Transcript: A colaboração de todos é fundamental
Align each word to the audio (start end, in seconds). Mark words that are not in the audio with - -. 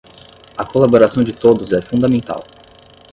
A 0.57 0.65
colaboração 0.67 1.23
de 1.23 1.31
todos 1.31 1.71
é 1.71 1.79
fundamental 1.79 2.43